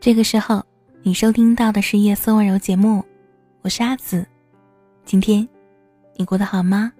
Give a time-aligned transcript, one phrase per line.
[0.00, 0.64] 这个时候，
[1.02, 3.04] 你收听到的是夜色温柔节目，
[3.60, 4.26] 我是阿紫。
[5.04, 5.46] 今天
[6.16, 6.90] 你过得好吗？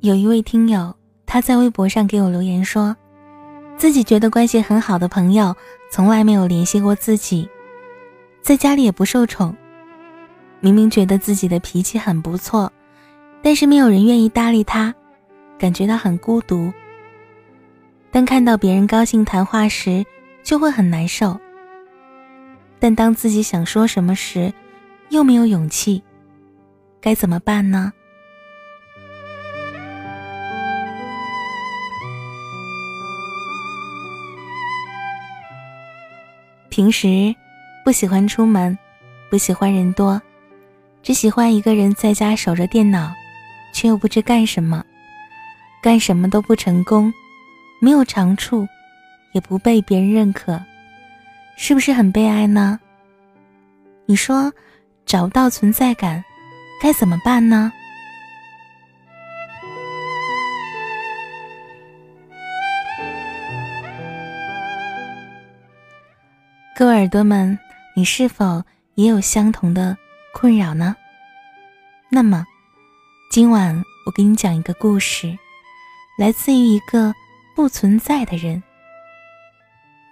[0.00, 2.96] 有一位听友，他在微博上给我留言说，
[3.76, 5.54] 自己觉得关系很好的朋友
[5.90, 7.46] 从来没有联系过自己，
[8.40, 9.54] 在家里也不受宠，
[10.60, 12.72] 明明觉得自己的脾气很不错。
[13.42, 14.94] 但是没有人愿意搭理他，
[15.58, 16.72] 感觉到很孤独。
[18.10, 20.04] 当看到别人高兴谈话时，
[20.42, 21.38] 就会很难受。
[22.78, 24.52] 但当自己想说什么时，
[25.08, 26.02] 又没有勇气，
[27.00, 27.92] 该怎么办呢？
[36.68, 37.34] 平时
[37.84, 38.78] 不喜欢出门，
[39.28, 40.20] 不喜欢人多，
[41.02, 43.12] 只喜欢一个人在家守着电脑。
[43.82, 44.84] 却又不知干什么，
[45.82, 47.12] 干什么都不成功，
[47.80, 48.64] 没有长处，
[49.32, 50.62] 也不被别人认可，
[51.56, 52.78] 是不是很悲哀呢？
[54.06, 54.52] 你说
[55.04, 56.22] 找不到存在感，
[56.80, 57.72] 该怎么办呢？
[66.76, 67.58] 各位耳朵们，
[67.96, 68.62] 你是否
[68.94, 69.96] 也有相同的
[70.32, 70.94] 困扰呢？
[72.08, 72.46] 那么。
[73.32, 75.38] 今晚我给你讲一个故事，
[76.18, 77.14] 来自于一个
[77.56, 78.62] 不存在的人，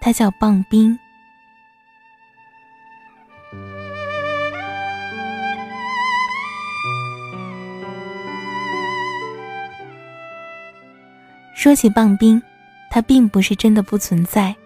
[0.01, 0.99] 他叫棒冰。
[11.55, 12.41] 说起棒冰，
[12.91, 14.57] 他并不是真的不存在，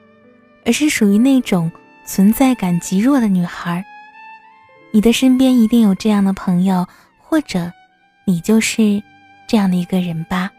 [0.64, 1.68] 而是属于那种
[2.06, 3.84] 存在感极弱的女孩。
[4.92, 6.86] 你的身边一定有这样的朋友，
[7.18, 7.72] 或者。
[8.24, 9.02] 你就是
[9.46, 10.50] 这样的一个人吧。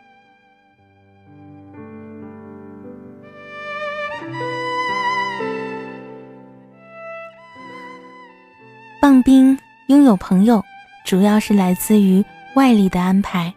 [9.02, 9.58] 棒冰
[9.88, 10.64] 拥有朋友，
[11.06, 12.24] 主要是来自于
[12.56, 13.54] 外力的安排，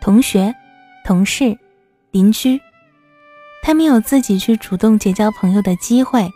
[0.00, 0.52] 同学、
[1.04, 1.56] 同事、
[2.10, 2.60] 邻居，
[3.62, 6.28] 他没有自己去主动结交朋友的机会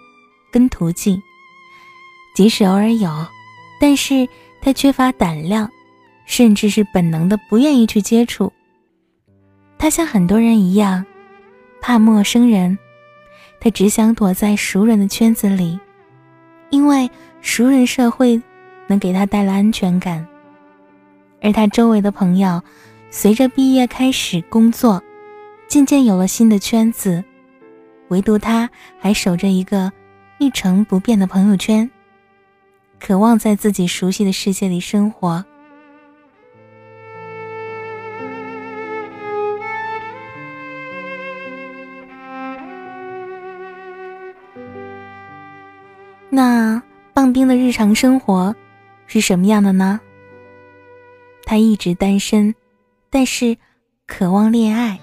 [0.52, 1.20] 跟途径，
[2.36, 3.10] 即使偶尔有，
[3.80, 4.28] 但是
[4.60, 5.68] 他缺乏胆量。
[6.30, 8.52] 甚至是本能的不愿意去接触。
[9.76, 11.04] 他像很多人一样，
[11.82, 12.78] 怕陌生人，
[13.58, 15.80] 他只想躲在熟人的圈子里，
[16.70, 18.40] 因为熟人社会
[18.86, 20.24] 能给他带来安全感。
[21.42, 22.62] 而他周围的朋友，
[23.10, 25.02] 随着毕业开始工作，
[25.66, 27.24] 渐渐有了新的圈子，
[28.06, 28.70] 唯独他
[29.00, 29.90] 还守着一个
[30.38, 31.90] 一成不变的朋友圈，
[33.00, 35.44] 渴望在自己熟悉的世界里生活。
[46.42, 48.56] 那棒冰的日常生活
[49.06, 50.00] 是什么样的呢？
[51.44, 52.54] 他一直单身，
[53.10, 53.58] 但是
[54.06, 54.98] 渴望恋爱。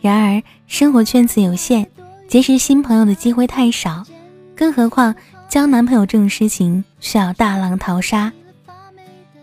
[0.00, 1.84] 然而生活圈子有限，
[2.28, 4.04] 结识新朋友的机会太少，
[4.54, 5.12] 更何况。
[5.48, 8.32] 交男朋友这种事情需要大浪淘沙。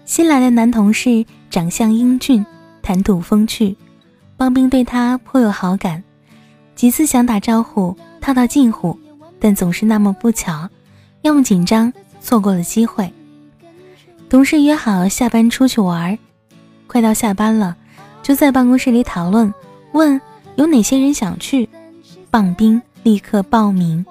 [0.05, 2.45] 新来的男同事长相英俊，
[2.81, 3.75] 谈吐风趣，
[4.35, 6.03] 棒冰对他颇有好感。
[6.75, 8.99] 几次想打招呼套套近乎，
[9.39, 10.69] 但总是那么不巧，
[11.21, 13.11] 要么紧张错过了机会。
[14.29, 16.17] 同事约好下班出去玩，
[16.85, 17.75] 快到下班了，
[18.21, 19.51] 就在办公室里讨论，
[19.93, 20.19] 问
[20.55, 21.69] 有哪些人想去，
[22.29, 24.05] 棒冰立刻报名。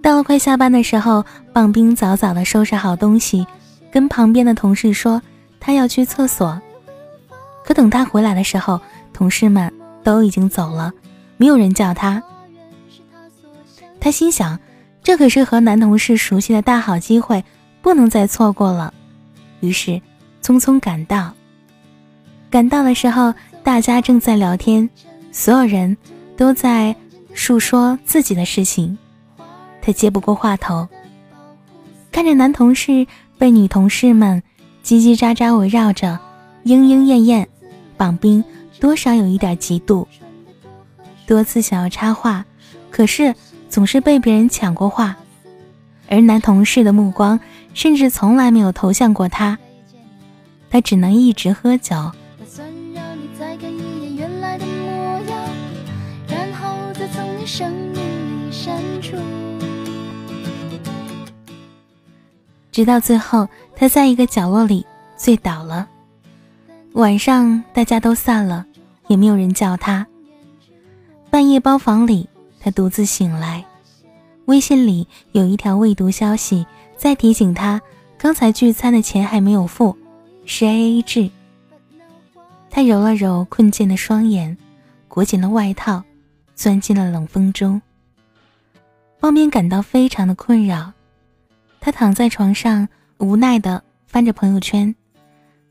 [0.00, 3.46] 到了快下班的时候，棒冰早早的收拾好东西，
[3.92, 5.20] 跟旁边的同事说
[5.60, 6.60] 他要去厕所。
[7.64, 8.80] 可等他回来的时候，
[9.12, 9.70] 同事们
[10.02, 10.92] 都已经走了，
[11.36, 12.22] 没有人叫他。
[14.00, 14.58] 他心想，
[15.02, 17.44] 这可是和男同事熟悉的大好机会，
[17.82, 18.94] 不能再错过了。
[19.60, 20.00] 于是
[20.42, 21.34] 匆匆赶到。
[22.48, 24.88] 赶到的时候，大家正在聊天，
[25.32, 25.94] 所有人
[26.36, 26.94] 都在
[27.34, 28.96] 述说自己的事情。
[29.88, 30.86] 他接不过话头，
[32.12, 33.06] 看着男同事
[33.38, 34.42] 被女同事们
[34.84, 36.18] 叽叽喳喳围绕着，
[36.64, 37.48] 莺莺燕燕，
[37.96, 38.44] 绑冰
[38.78, 40.06] 多少有一点嫉妒。
[41.26, 42.44] 多次想要插话，
[42.90, 43.34] 可是
[43.70, 45.16] 总是被别人抢过话，
[46.06, 47.40] 而男同事的目光
[47.72, 49.58] 甚至从来没有投向过他，
[50.68, 52.12] 他只能一直喝酒。
[62.78, 64.86] 直到最后，他在一个角落里
[65.16, 65.88] 醉倒了。
[66.92, 68.64] 晚上大家都散了，
[69.08, 70.06] 也没有人叫他。
[71.28, 72.28] 半夜包房里，
[72.60, 73.64] 他独自醒来，
[74.44, 76.64] 微信里有一条未读消息
[76.96, 77.82] 在提醒他，
[78.16, 79.98] 刚才聚餐的钱还没有付，
[80.44, 81.28] 是 A A 制。
[82.70, 84.56] 他揉了揉困倦的双眼，
[85.08, 86.04] 裹紧了外套，
[86.54, 87.82] 钻进了冷风中。
[89.22, 90.92] 汪边感到非常的困扰，
[91.88, 92.86] 他躺在床上，
[93.16, 94.94] 无奈地翻着朋友圈，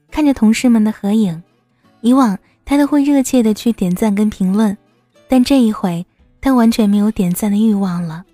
[0.09, 1.43] 看着同事们的合影。
[2.01, 4.75] 以往他都会热切地去点赞跟评论，
[5.27, 6.03] 但这一回
[6.41, 8.25] 他完全没有点赞的欲望了，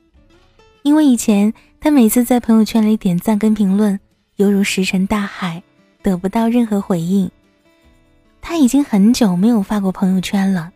[0.84, 4.00] 因为以前他每次在朋友圈里点赞跟评论，
[4.38, 5.62] 犹如石沉大海，
[6.02, 7.30] 得不到任何回应。
[8.40, 10.72] 他已经很久没有发过朋友圈了，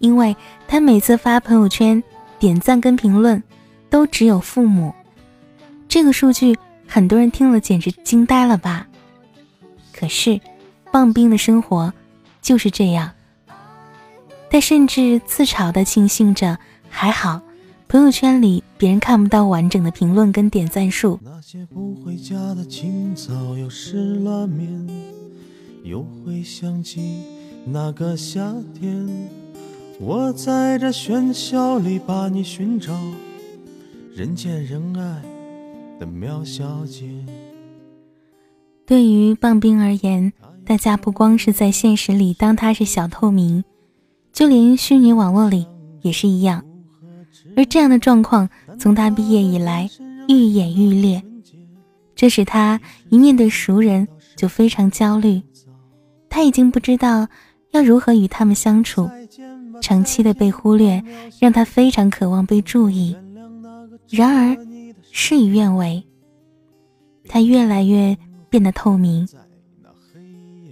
[0.00, 0.36] 因为
[0.66, 2.02] 他每次发朋友圈
[2.40, 3.40] 点赞跟评论。
[3.88, 4.92] 都只有父母，
[5.92, 6.56] 这个数据
[6.88, 8.88] 很多人听了简直惊呆了吧？
[9.92, 10.40] 可是，
[10.90, 11.92] 棒冰的生活
[12.40, 13.10] 就是这样。
[14.48, 16.58] 他甚至自嘲的庆幸着，
[16.88, 17.42] 还好
[17.88, 21.20] 朋友圈里别人看不到完整的评论跟点赞数。
[21.22, 24.88] 那些不回家的清早，又湿了面，
[25.84, 27.22] 又会想起
[27.66, 28.40] 那个夏
[28.80, 29.06] 天，
[30.00, 32.98] 我在这喧嚣里把你寻找。
[34.14, 35.22] 人见人爱
[36.02, 37.04] 的苗小姐。
[38.84, 40.32] 对于棒冰而言，
[40.66, 43.62] 大家不光是在现实里当他是小透明，
[44.32, 45.64] 就连虚拟网络里
[46.00, 46.64] 也是一样。
[47.56, 48.50] 而这样的状况
[48.80, 49.88] 从他毕业以来
[50.26, 51.22] 愈演愈烈，
[52.16, 55.40] 这使他一面对熟人就非常焦虑。
[56.28, 57.28] 他已经不知道
[57.70, 59.08] 要如何与他们相处，
[59.80, 61.00] 长期的被忽略
[61.38, 63.16] 让他非常渴望被注意。
[64.08, 64.56] 然而，
[65.12, 66.02] 事与愿违。
[67.28, 68.16] 他越来越
[68.48, 69.28] 变得透明。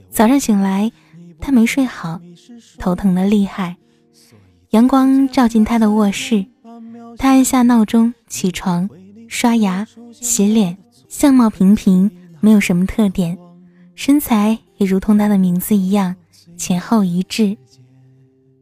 [0.09, 0.91] 早上醒来，
[1.39, 2.21] 他没睡好，
[2.79, 3.77] 头疼的厉害。
[4.71, 6.45] 阳光照进他的卧室，
[7.19, 8.89] 他按下闹钟起床，
[9.29, 10.77] 刷牙、洗脸，
[11.09, 12.11] 相貌平平，
[12.41, 13.37] 没有什么特点，
[13.95, 16.17] 身材也如同他的名字一样
[16.57, 17.57] 前后一致。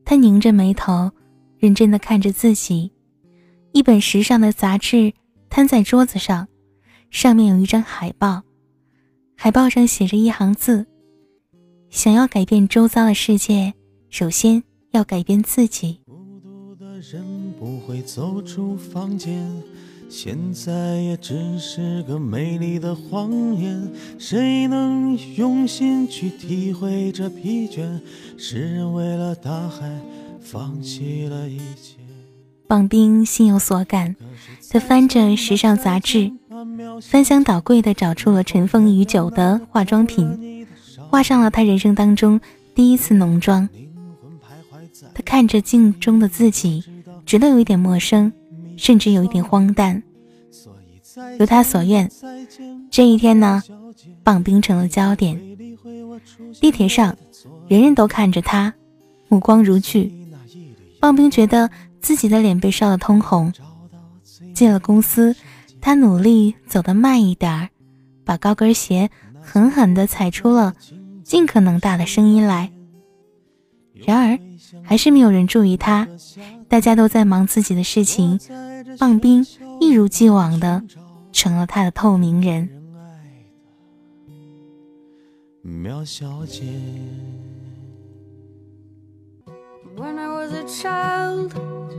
[0.04, 1.12] 他拧着眉头，
[1.58, 2.90] 认真的看着自己。
[3.72, 5.12] 一本时尚的杂志
[5.50, 6.48] 摊在桌子上，
[7.10, 8.42] 上面有一张海报，
[9.36, 10.86] 海报上写着一行字
[11.90, 13.74] ：“想要改变周遭的世界，
[14.10, 14.62] 首先
[14.92, 19.50] 要改变自己。”孤独的人不会走出房间，
[20.08, 23.90] 现在也只是个美丽的谎言。
[24.18, 28.00] 谁能用心去体会这疲倦？
[28.36, 30.00] 诗人为了大海，
[30.40, 31.97] 放弃了一切。
[32.68, 34.14] 棒冰心有所感，
[34.70, 36.30] 他翻着时尚杂志，
[37.00, 40.66] 翻箱倒柜地找出了尘封已久的化妆品，
[41.08, 42.38] 画上了他人生当中
[42.74, 43.66] 第一次浓妆。
[45.14, 46.84] 他看着镜中的自己，
[47.24, 48.30] 觉得有一点陌生，
[48.76, 50.02] 甚至有一点荒诞。
[51.38, 52.10] 如他所愿，
[52.90, 53.62] 这一天呢，
[54.22, 55.40] 棒冰成了焦点。
[56.60, 57.16] 地铁上，
[57.66, 58.74] 人人都看着他，
[59.28, 60.12] 目光如炬。
[61.00, 61.70] 棒冰觉得。
[62.00, 63.52] 自己的脸被烧得通红。
[64.54, 65.34] 进了公司，
[65.80, 67.68] 他努力走得慢一点儿，
[68.24, 70.74] 把高跟鞋狠狠地踩出了
[71.22, 72.72] 尽可能大的声音来。
[73.94, 74.38] 然而，
[74.82, 76.08] 还是没有人注意他，
[76.68, 78.38] 大家都在忙自己的事情。
[78.98, 79.46] 棒冰
[79.80, 80.82] 一如既往的
[81.32, 82.68] 成了他的透明人。
[85.62, 86.62] 苗小姐。
[89.98, 91.54] When I was a child,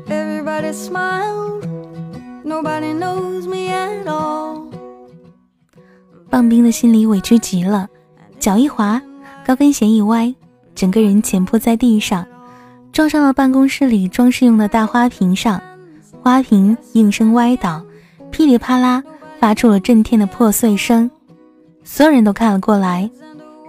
[0.08, 1.68] everybody smiled.
[2.46, 4.70] Nobody knows me at all.
[6.30, 7.90] 棒冰的心里委屈极了，
[8.40, 9.02] 脚一滑，
[9.46, 10.34] 高跟鞋一歪，
[10.74, 12.26] 整个人前扑在地上，
[12.94, 15.62] 撞上了办公室里装饰用的大花瓶上，
[16.22, 17.84] 花瓶应声歪倒，
[18.32, 19.04] 噼里啪啦
[19.42, 21.12] 发出了震天的破碎声。
[21.84, 23.12] 所有人都看了过来，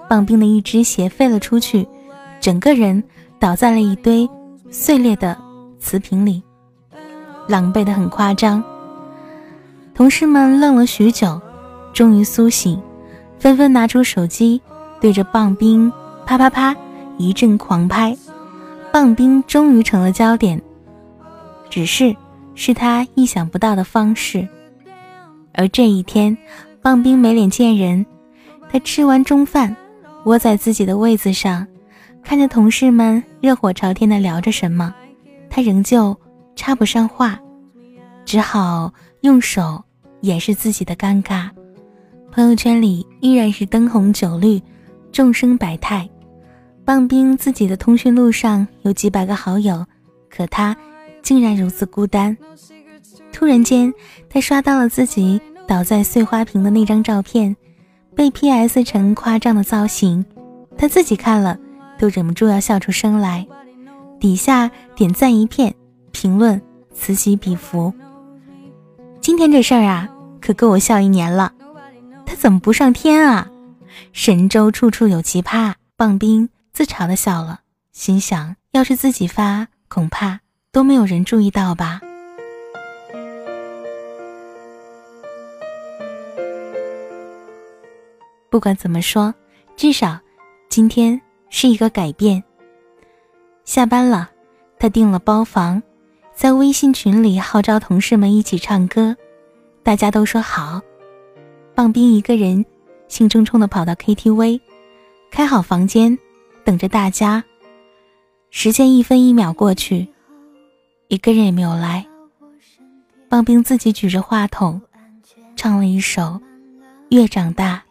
[0.08, 1.88] 棒冰的一只鞋飞了出去，
[2.40, 3.02] 整个人。
[3.40, 4.28] 倒在了一堆
[4.70, 5.36] 碎裂的
[5.78, 6.42] 瓷瓶里，
[7.48, 8.62] 狼狈的很夸张。
[9.94, 11.40] 同事们愣了许久，
[11.94, 12.80] 终于苏醒，
[13.38, 14.60] 纷纷拿出手机，
[15.00, 15.90] 对着棒冰
[16.26, 16.76] 啪啪啪
[17.16, 18.14] 一阵狂拍。
[18.92, 20.60] 棒冰终于成了焦点，
[21.70, 22.14] 只是
[22.54, 24.46] 是他意想不到的方式。
[25.54, 26.36] 而这一天，
[26.82, 28.04] 棒冰没脸见人，
[28.70, 29.74] 他吃完中饭，
[30.24, 31.66] 窝在自己的位子上。
[32.22, 34.94] 看着同事们热火朝天的聊着什么，
[35.48, 36.16] 他仍旧
[36.54, 37.38] 插不上话，
[38.24, 39.82] 只好用手
[40.20, 41.50] 掩饰自己的尴尬。
[42.30, 44.62] 朋友圈里依然是灯红酒绿，
[45.10, 46.08] 众生百态。
[46.84, 49.84] 棒冰自己的通讯录上有几百个好友，
[50.28, 50.76] 可他
[51.22, 52.36] 竟然如此孤单。
[53.32, 53.92] 突然间，
[54.28, 57.56] 他刷到了自己倒在碎花瓶的那张照片，
[58.14, 58.82] 被 P.S.
[58.84, 60.24] 成夸张的造型，
[60.76, 61.58] 他自己看了
[62.00, 63.46] 都忍不住要笑出声来。
[64.18, 65.74] 底下点赞一片，
[66.12, 66.60] 评论
[66.94, 67.92] 此起彼伏。
[69.20, 70.08] 今天这事儿啊，
[70.40, 71.52] 可够我笑一年了。
[72.24, 73.50] 他怎么不上天啊？
[74.14, 75.74] 神州处处有奇葩。
[75.96, 77.60] 棒冰自嘲的笑了，
[77.92, 80.40] 心想：要是自己发，恐怕
[80.72, 82.00] 都没有人注意到吧。
[88.48, 89.34] 不管怎么说，
[89.76, 90.18] 至少
[90.70, 92.42] 今天是一个改变。
[93.64, 94.30] 下班了，
[94.78, 95.82] 他订了包房，
[96.34, 99.14] 在微信群里号召同事们一起唱歌，
[99.82, 100.80] 大家都说好。
[101.74, 102.64] 棒冰一个人
[103.08, 104.60] 兴冲冲地跑到 KTV，
[105.30, 106.18] 开好房间，
[106.64, 107.44] 等着大家。
[108.50, 110.08] 时间一分一秒过去，
[111.08, 112.06] 一个人也没有来。
[113.28, 114.80] 棒冰自己举着话筒，
[115.54, 116.22] 唱了一首
[117.10, 117.82] 《越长大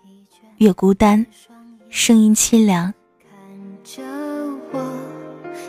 [0.58, 1.26] 越孤单》，
[1.90, 2.94] 声音凄凉。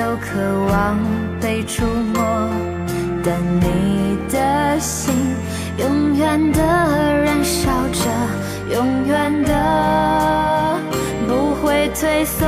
[0.00, 0.98] 都渴望
[1.42, 2.24] 被触摸。
[3.22, 5.12] 但你的心
[5.76, 8.08] 永远的燃烧着，
[8.74, 10.78] 永远的
[11.28, 12.46] 不会退缩。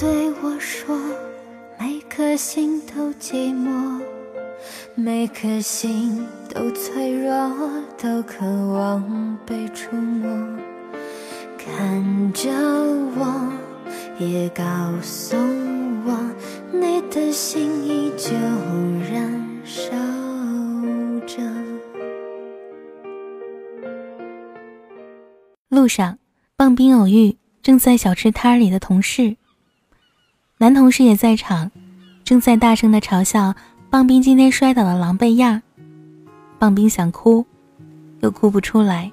[0.00, 0.98] 对我说，
[1.78, 4.00] 每颗心都寂寞，
[4.94, 7.52] 每颗心都脆弱，
[7.98, 10.26] 都渴望被触摸。
[11.58, 13.52] 看着我。
[14.18, 14.64] 也告
[15.02, 16.18] 诉我，
[16.72, 18.34] 你的心依旧
[19.12, 19.90] 燃烧
[21.26, 21.42] 着。
[25.68, 26.18] 路上，
[26.56, 29.36] 棒冰偶遇正在小吃摊里的同事，
[30.62, 31.70] 男同事也在场，
[32.22, 33.54] 正在大声的嘲笑
[33.88, 35.62] 棒冰今天摔倒的狼狈样，
[36.58, 37.46] 棒冰想哭，
[38.20, 39.10] 又哭不出来。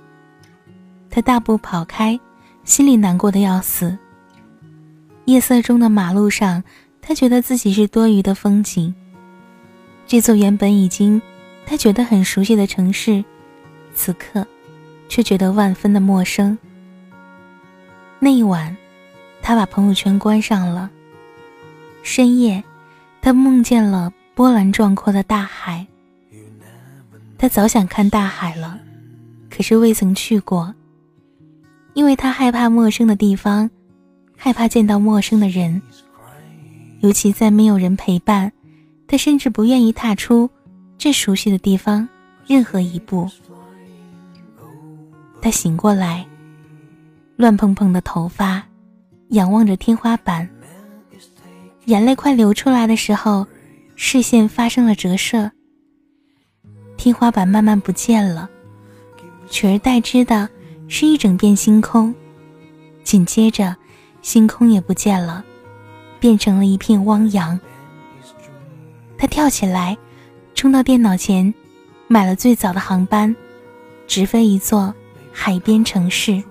[1.10, 2.20] 他大步跑开，
[2.66, 3.98] 心里难过的要死。
[5.24, 6.62] 夜色中的马路上，
[7.02, 8.94] 他觉得自己是多余的风景。
[10.06, 11.22] 这座原本已经
[11.66, 13.24] 他觉得很熟悉的城市，
[13.96, 14.46] 此刻
[15.08, 16.58] 却觉得万分的陌生。
[18.20, 18.76] 那一晚，
[19.42, 20.92] 他把朋友圈关上了。
[22.08, 22.64] 深夜，
[23.22, 24.14] 他梦见了。
[24.34, 25.86] 波澜壮阔的大海，
[27.40, 28.80] 他早想看大海了，
[29.50, 30.74] 可是未曾去过，
[31.96, 33.70] 因为他害怕陌生的地方，
[34.38, 35.82] 害怕见到陌生的人，
[37.00, 38.52] 尤其在没有人陪伴，
[39.08, 40.48] 他甚至不愿意踏出
[41.00, 42.08] 这熟悉的地方
[42.46, 43.28] 任何一步。
[45.42, 46.24] 他醒过来，
[47.36, 48.64] 乱蓬蓬的头发，
[49.30, 50.48] 仰望着天花板，
[51.88, 53.46] 眼泪快流出来的时候。
[54.00, 55.50] 视线发生了折射，
[56.98, 58.48] 天花板慢慢不见了，
[59.50, 60.48] 取而代之的
[60.88, 62.14] 是一整片星空。
[63.04, 63.76] 紧接着，
[64.22, 65.44] 星空也不见了，
[66.20, 67.60] 变成了一片汪洋。
[69.18, 69.98] 他跳起来，
[70.54, 71.52] 冲到电脑前，
[72.08, 73.36] 买了最早的航班，
[74.06, 74.94] 直飞一座
[75.32, 76.44] 海边城市。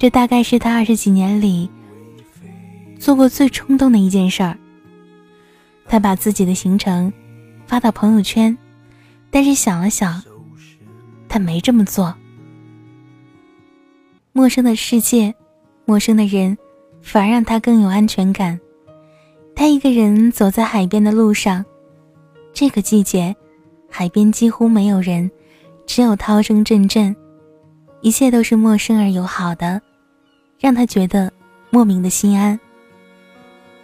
[0.00, 1.70] 这大概是他二十几年里
[3.00, 4.56] 做过最冲动的一件事儿。
[5.86, 7.12] 他把自己的行程
[7.66, 8.56] 发到朋友圈，
[9.30, 10.22] 但是想了想，
[11.28, 12.14] 他没这么做。
[14.32, 15.34] 陌生的世界，
[15.86, 16.56] 陌生的人，
[17.02, 18.60] 反而让他更有安全感。
[19.56, 21.64] 他一个人走在海边的路上，
[22.52, 23.34] 这个季节，
[23.88, 25.28] 海边几乎没有人，
[25.86, 27.16] 只有涛声阵阵，
[28.02, 29.82] 一切都是陌生而友好的，
[30.60, 31.32] 让他觉得
[31.70, 32.58] 莫名的心安。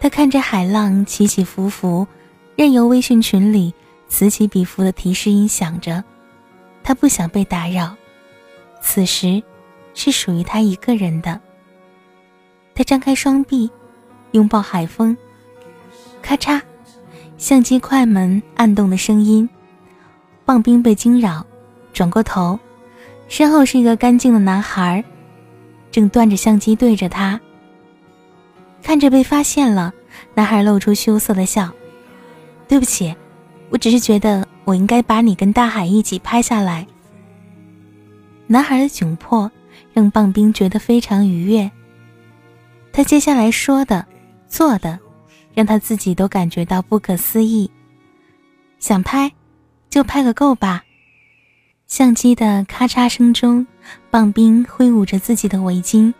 [0.06, 2.06] 他看着海浪起起伏伏，
[2.54, 3.74] 任由微信群里
[4.06, 6.04] 此起彼伏的提示音响着，
[6.84, 7.92] 他不想被打扰。
[8.80, 9.42] 此时，
[9.94, 11.40] 是属于他一个人的。
[12.72, 13.68] 他张开双臂，
[14.30, 15.16] 拥抱海风。
[16.22, 16.62] 咔嚓，
[17.36, 19.48] 相机快门按动的声音。
[20.44, 21.44] 棒冰被惊扰，
[21.92, 22.56] 转过头，
[23.26, 25.02] 身后是一个干净的男孩，
[25.90, 27.40] 正端着相机对着他。
[28.86, 29.92] 看着被发现了，
[30.34, 31.72] 男孩露出羞涩的笑。
[32.68, 33.12] 对不起，
[33.68, 36.86] 我只是觉得我应该把你跟大海一起拍下来。
[38.46, 39.50] 男孩的窘迫
[39.92, 41.68] 让棒冰觉得非常愉悦。
[42.92, 44.06] 他接下来说的、
[44.46, 45.00] 做的，
[45.52, 47.68] 让他自己都感觉到不可思议。
[48.78, 49.32] 想拍，
[49.90, 50.84] 就拍个够吧。
[51.88, 53.66] 相机的咔嚓声中，
[54.12, 56.14] 棒冰挥舞着自己的围巾，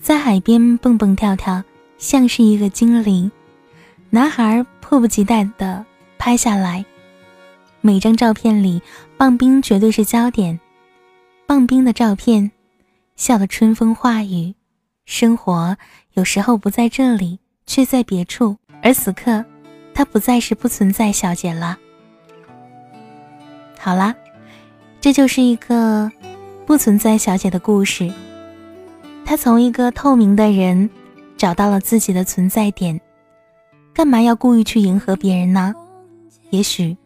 [0.00, 1.62] 在海边蹦蹦跳跳。
[1.98, 3.30] 像是一个精灵，
[4.10, 5.84] 男孩迫不及待地
[6.18, 6.84] 拍下来。
[7.80, 8.82] 每张照片里，
[9.16, 10.58] 棒冰绝对是焦点。
[11.46, 12.50] 棒冰的照片，
[13.16, 14.54] 笑得春风化雨。
[15.04, 15.76] 生活
[16.14, 18.56] 有时候不在这里，却在别处。
[18.82, 19.44] 而此刻，
[19.94, 21.78] 她不再是不存在小姐了。
[23.78, 24.14] 好啦，
[25.00, 26.10] 这就是一个
[26.66, 28.12] 不存在小姐的故事。
[29.24, 30.90] 她从一个透明的人。
[31.36, 33.00] 找到了自己的存在点，
[33.92, 35.74] 干嘛要故意去迎合别人呢？
[36.50, 36.96] 也许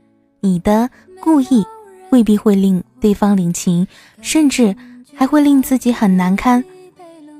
[0.40, 0.88] 你的
[1.20, 1.64] 故意
[2.10, 3.86] 未必会令对方领情，
[4.20, 4.76] 甚至
[5.14, 6.62] 还会令自己很难堪、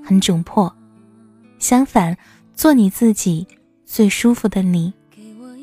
[0.05, 0.73] 很窘迫。
[1.59, 2.17] 相反，
[2.55, 3.47] 做你自己
[3.85, 4.93] 最舒服的你，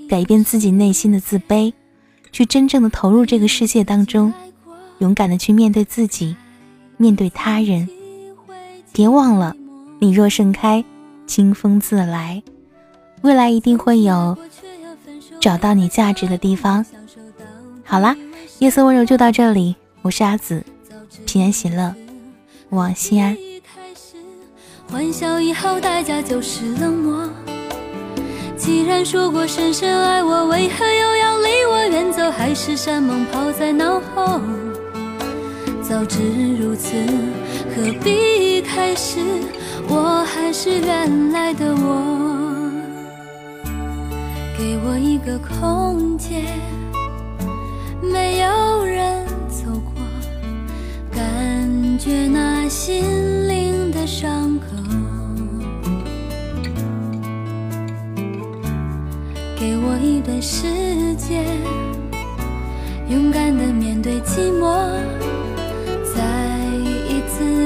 [0.07, 1.73] 改变自己内心的自卑，
[2.31, 4.33] 去真正的投入这个世界当中，
[4.99, 6.35] 勇敢的去面对自己，
[6.97, 7.87] 面对他人。
[8.93, 9.55] 别忘了，
[9.99, 10.83] 你若盛开。
[11.27, 12.41] 清风自来，
[13.21, 14.35] 未来一定会有
[15.39, 16.83] 找到你价值的地方。
[17.83, 18.15] 好啦，
[18.59, 20.63] 夜色温柔就到这里，我是阿紫，
[21.25, 21.93] 平安喜乐，
[22.69, 23.37] 往西安。
[24.89, 27.29] 欢笑以后代价就是冷漠。
[28.55, 32.31] 既然说过深深爱我，为何又要离我远走？
[32.31, 34.39] 海誓山盟抛在脑后。
[35.83, 36.17] 早知
[36.57, 36.95] 如此，
[37.75, 39.19] 何必开始？
[39.89, 42.69] 我还是原来的我，
[44.57, 46.43] 给我一个空间，
[48.01, 49.93] 没有人走过，
[51.11, 54.65] 感觉那心灵的伤口，
[59.57, 60.67] 给我一段时
[61.15, 61.45] 间，
[63.09, 64.75] 勇敢的面对寂寞，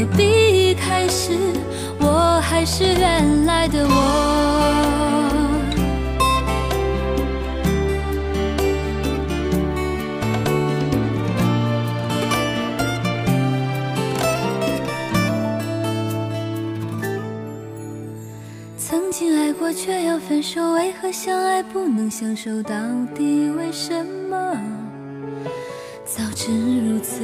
[0.00, 1.34] 何必开始？
[1.98, 3.92] 我还是原来的我。
[18.78, 22.62] 曾经爱过却要分手，为何相爱不能相守？
[22.62, 22.74] 到
[23.14, 24.56] 底为什么？
[26.06, 26.50] 早知
[26.88, 27.20] 如此，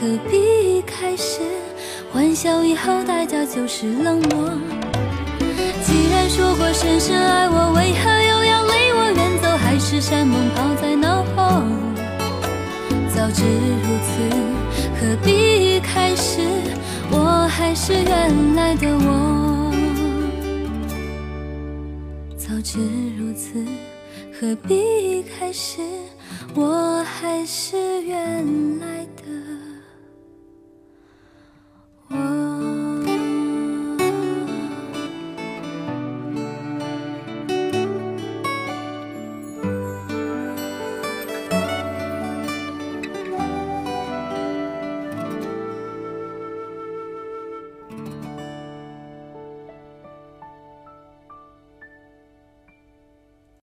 [0.00, 1.40] 何必开始？
[2.18, 4.50] 欢笑以后代价就是冷漠。
[5.84, 9.48] 既然说过深深爱我，为何又要离我远走？
[9.56, 11.62] 海誓山盟抛在脑后。
[13.14, 13.44] 早知
[13.84, 14.18] 如此，
[14.98, 16.40] 何必开始？
[17.12, 19.72] 我还是原来的我。
[22.36, 22.80] 早知
[23.16, 23.64] 如此，
[24.32, 25.80] 何必开始？
[26.56, 28.44] 我还是原
[28.80, 29.37] 来的。